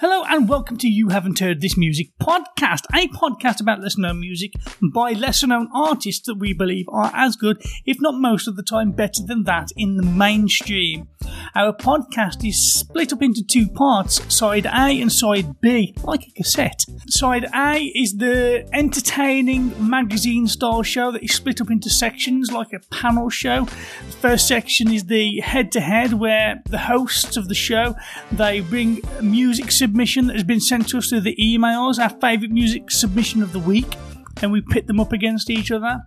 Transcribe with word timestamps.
Hello 0.00 0.24
and 0.28 0.48
welcome 0.48 0.76
to 0.78 0.88
You 0.88 1.10
Haven't 1.10 1.38
Heard 1.38 1.60
This 1.60 1.76
Music 1.76 2.08
podcast, 2.20 2.80
a 2.92 3.06
podcast 3.06 3.60
about 3.60 3.80
lesser 3.80 4.00
known 4.00 4.18
music 4.18 4.52
by 4.92 5.12
lesser 5.12 5.46
known 5.46 5.68
artists 5.72 6.26
that 6.26 6.34
we 6.34 6.52
believe 6.52 6.86
are 6.88 7.12
as 7.14 7.36
good, 7.36 7.62
if 7.86 7.98
not 8.00 8.20
most 8.20 8.48
of 8.48 8.56
the 8.56 8.64
time 8.64 8.90
better 8.90 9.22
than 9.24 9.44
that, 9.44 9.68
in 9.76 9.96
the 9.96 10.02
mainstream. 10.02 11.06
Our 11.54 11.72
podcast 11.72 12.46
is 12.46 12.72
split 12.72 13.12
up 13.12 13.22
into 13.22 13.44
two 13.44 13.68
parts, 13.68 14.20
side 14.34 14.66
A 14.66 15.00
and 15.00 15.12
side 15.12 15.60
B, 15.60 15.94
like 16.02 16.26
a 16.26 16.30
cassette. 16.30 16.84
Side 17.08 17.46
A 17.54 17.78
is 17.94 18.16
the 18.16 18.68
entertaining 18.72 19.72
magazine 19.88 20.46
style 20.46 20.82
show 20.82 21.12
that 21.12 21.22
is 21.22 21.34
split 21.34 21.60
up 21.60 21.70
into 21.70 21.90
sections 21.90 22.50
like 22.50 22.72
a 22.72 22.80
panel 22.94 23.30
show. 23.30 23.64
The 23.64 24.16
first 24.20 24.48
section 24.48 24.92
is 24.92 25.04
the 25.04 25.40
head 25.40 25.70
to 25.72 25.80
head 25.80 26.14
where 26.14 26.62
the 26.66 26.78
hosts 26.78 27.36
of 27.36 27.48
the 27.48 27.54
show 27.54 27.94
they 28.32 28.60
bring 28.60 29.00
music 29.20 29.70
submission 29.70 30.26
that 30.26 30.34
has 30.34 30.44
been 30.44 30.60
sent 30.60 30.88
to 30.88 30.98
us 30.98 31.08
through 31.08 31.20
the 31.20 31.36
emails, 31.36 31.98
our 31.98 32.10
favourite 32.20 32.50
music 32.52 32.90
submission 32.90 33.42
of 33.42 33.52
the 33.52 33.58
week, 33.58 33.96
and 34.42 34.50
we 34.50 34.60
pit 34.60 34.86
them 34.86 35.00
up 35.00 35.12
against 35.12 35.50
each 35.50 35.70
other. 35.70 36.06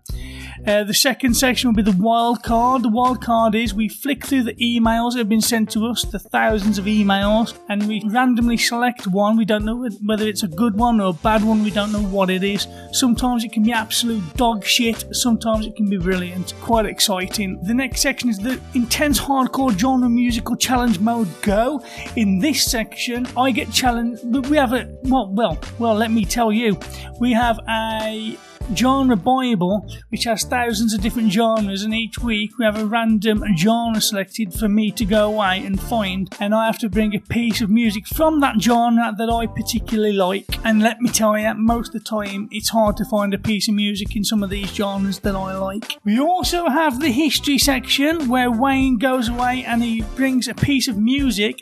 Uh, 0.65 0.83
the 0.83 0.93
second 0.93 1.35
section 1.35 1.69
will 1.69 1.75
be 1.75 1.81
the 1.81 1.97
wild 1.97 2.43
card. 2.43 2.83
The 2.83 2.89
wild 2.89 3.23
card 3.23 3.55
is 3.55 3.73
we 3.73 3.89
flick 3.89 4.25
through 4.25 4.43
the 4.43 4.55
emails 4.55 5.13
that 5.13 5.19
have 5.19 5.29
been 5.29 5.41
sent 5.41 5.71
to 5.71 5.85
us, 5.87 6.03
the 6.03 6.19
thousands 6.19 6.77
of 6.77 6.85
emails, 6.85 7.57
and 7.69 7.87
we 7.87 8.01
randomly 8.05 8.57
select 8.57 9.07
one. 9.07 9.37
We 9.37 9.45
don't 9.45 9.65
know 9.65 9.87
whether 10.05 10.27
it's 10.27 10.43
a 10.43 10.47
good 10.47 10.75
one 10.77 10.99
or 10.99 11.09
a 11.09 11.13
bad 11.13 11.43
one. 11.43 11.63
We 11.63 11.71
don't 11.71 11.91
know 11.91 12.03
what 12.03 12.29
it 12.29 12.43
is. 12.43 12.67
Sometimes 12.91 13.43
it 13.43 13.51
can 13.51 13.63
be 13.63 13.71
absolute 13.71 14.23
dog 14.35 14.65
shit. 14.65 15.05
Sometimes 15.11 15.67
it 15.67 15.75
can 15.75 15.89
be 15.89 15.97
brilliant. 15.97 16.53
Quite 16.61 16.85
exciting. 16.85 17.61
The 17.63 17.73
next 17.73 18.01
section 18.01 18.29
is 18.29 18.39
the 18.39 18.59
intense 18.73 19.19
hardcore 19.19 19.77
genre 19.77 20.09
musical 20.09 20.55
challenge 20.55 20.99
mode 20.99 21.29
go. 21.41 21.83
In 22.15 22.39
this 22.39 22.63
section, 22.65 23.27
I 23.37 23.51
get 23.51 23.71
challenged. 23.71 24.23
We 24.49 24.57
have 24.57 24.73
a 24.73 24.89
well, 25.03 25.31
well, 25.33 25.57
well. 25.79 25.95
Let 25.95 26.11
me 26.11 26.25
tell 26.25 26.51
you, 26.51 26.77
we 27.19 27.33
have 27.33 27.59
a 27.69 28.37
genre 28.75 29.15
bible 29.15 29.89
which 30.09 30.25
has 30.25 30.43
thousands 30.43 30.93
of 30.93 31.01
different 31.01 31.31
genres 31.31 31.83
and 31.83 31.93
each 31.93 32.19
week 32.19 32.57
we 32.57 32.65
have 32.65 32.77
a 32.77 32.85
random 32.85 33.43
genre 33.55 34.01
selected 34.01 34.53
for 34.53 34.67
me 34.67 34.91
to 34.91 35.05
go 35.05 35.27
away 35.27 35.63
and 35.65 35.79
find 35.79 36.35
and 36.39 36.53
i 36.53 36.65
have 36.65 36.77
to 36.77 36.89
bring 36.89 37.15
a 37.15 37.19
piece 37.19 37.61
of 37.61 37.69
music 37.69 38.05
from 38.07 38.39
that 38.39 38.59
genre 38.59 39.13
that 39.17 39.29
i 39.29 39.45
particularly 39.45 40.13
like. 40.13 40.45
And 40.63 40.81
let 40.81 40.99
me 41.01 41.09
tell 41.09 41.37
you 41.37 41.43
that 41.43 41.57
most 41.57 41.89
of 41.89 41.93
the 41.93 42.09
time 42.09 42.47
it's 42.51 42.69
hard 42.69 42.97
to 42.97 43.05
find 43.05 43.33
a 43.33 43.37
piece 43.37 43.67
of 43.67 43.75
music 43.75 44.15
in 44.15 44.23
some 44.23 44.43
of 44.43 44.49
these 44.49 44.73
genres 44.73 45.19
that 45.19 45.35
i 45.35 45.55
like. 45.55 45.97
We 46.03 46.19
also 46.19 46.69
have 46.69 46.99
the 46.99 47.11
history 47.11 47.57
section 47.57 48.27
where 48.27 48.51
wayne 48.51 48.97
goes 48.97 49.29
away 49.29 49.63
and 49.65 49.83
he 49.83 50.01
brings 50.15 50.47
a 50.47 50.53
piece 50.53 50.87
of 50.87 50.97
music 50.97 51.61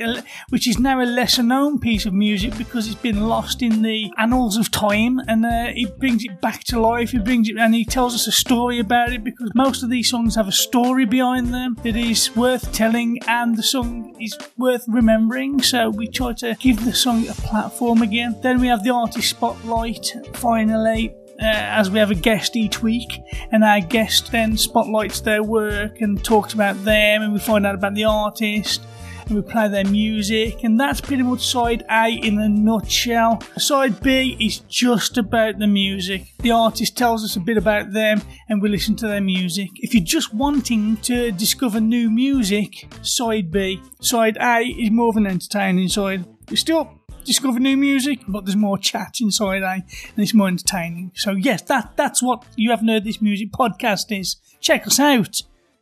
which 0.50 0.68
is 0.68 0.80
now 0.80 1.02
a 1.02 1.06
lesser 1.06 1.44
known 1.44 1.80
piece 1.80 2.06
of 2.06 2.14
music 2.14 2.58
because 2.58 2.88
it's 2.88 2.96
been 2.96 3.28
lost 3.28 3.62
in 3.62 3.82
the 3.82 4.12
annals 4.18 4.58
of 4.58 4.72
time 4.72 5.20
and 5.28 5.46
uh, 5.46 5.68
he 5.68 5.86
brings 5.86 6.24
it 6.24 6.42
back 6.42 6.64
to 6.66 6.80
life 6.80 6.95
he 7.04 7.20
brings 7.20 7.50
it 7.50 7.58
and 7.58 7.74
he 7.74 7.86
tells 7.86 8.14
us 8.14 8.28
a 8.28 8.32
story 8.32 8.80
about 8.80 9.12
it 9.12 9.24
because 9.24 9.52
most 9.56 9.84
of 9.84 9.90
these 9.90 10.10
songs 10.10 10.36
have 10.36 10.48
a 10.48 10.52
story 10.52 11.06
behind 11.06 11.54
them 11.54 11.76
that 11.84 11.96
is 11.96 12.36
worth 12.36 12.72
telling 12.72 13.20
and 13.28 13.58
the 13.58 13.64
song 13.64 14.16
is 14.20 14.38
worth 14.58 14.84
remembering 14.88 15.62
so 15.62 15.90
we 15.90 16.08
try 16.08 16.34
to 16.34 16.56
give 16.60 16.84
the 16.86 16.94
song 16.94 17.28
a 17.28 17.34
platform 17.34 18.02
again. 18.02 18.36
Then 18.42 18.60
we 18.60 18.68
have 18.68 18.84
the 18.84 18.92
artist 18.92 19.30
spotlight 19.30 20.14
finally 20.34 21.14
uh, 21.42 21.46
as 21.46 21.90
we 21.90 22.00
have 22.00 22.12
a 22.12 22.16
guest 22.16 22.56
each 22.56 22.82
week, 22.82 23.22
and 23.52 23.64
our 23.64 23.82
guest 23.82 24.32
then 24.32 24.56
spotlights 24.58 25.20
their 25.20 25.44
work 25.44 26.00
and 26.00 26.24
talks 26.24 26.54
about 26.54 26.82
them, 26.86 27.24
and 27.24 27.34
we 27.34 27.40
find 27.40 27.66
out 27.66 27.76
about 27.76 27.94
the 27.94 28.06
artist, 28.06 28.82
and 29.28 29.36
we 29.36 29.42
play 29.42 29.68
their 29.68 29.86
music, 29.86 30.64
and 30.64 30.80
that's 30.80 31.02
pretty 31.02 31.24
much 31.24 31.46
side 31.46 31.84
A 31.90 32.10
in 32.10 32.40
a 32.40 32.50
nutshell. 32.50 33.42
Side 33.58 34.02
B 34.02 34.38
is 34.40 34.60
just 34.60 35.18
about 35.18 35.60
the 35.60 35.68
music. 35.68 36.34
The 36.40 36.52
artist 36.52 36.98
tells 36.98 37.24
us 37.24 37.36
a 37.36 37.40
bit 37.40 37.58
about 37.58 37.94
them, 37.94 38.22
and 38.50 38.62
we 38.62 38.70
listen 38.70 38.96
to 38.98 39.08
their 39.08 39.22
music. 39.22 39.70
If 39.76 39.94
you're 39.94 40.04
just 40.04 40.34
wanting 40.34 40.98
to 40.98 41.32
discover 41.32 41.80
new 41.80 42.10
music, 42.10 42.88
side 43.02 43.52
B. 43.52 43.82
Side 44.02 44.38
A 44.42 44.62
is 44.62 44.92
more 44.92 45.10
of 45.10 45.18
an 45.18 45.28
entertaining 45.28 45.88
side. 45.90 46.26
You 46.50 46.58
still 46.58 47.02
discover 47.24 47.60
new 47.60 47.76
music, 47.76 48.20
but 48.28 48.46
there's 48.46 48.56
more 48.56 48.78
chat 48.78 49.16
inside 49.20 49.64
A, 49.64 49.74
and 49.74 49.84
it's 50.18 50.34
more 50.34 50.48
entertaining. 50.48 51.12
So 51.16 51.32
yes, 51.32 51.64
that 51.64 51.98
that's 51.98 52.22
what 52.22 52.46
you 52.56 52.70
haven't 52.70 52.88
heard 52.88 53.04
this 53.04 53.22
music 53.22 53.52
podcast 53.52 54.18
is. 54.18 54.38
Check 54.62 54.88
us 54.88 55.00
out. 55.00 55.42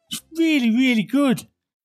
It's 0.09 0.21
really, 0.37 0.69
really 0.69 1.03
good. 1.03 1.47